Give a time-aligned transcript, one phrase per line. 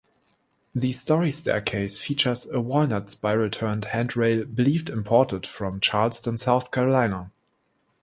[0.73, 7.29] The -story staircase features a walnut, spiral-turned handrail believed imported from Charleston, South Carolina.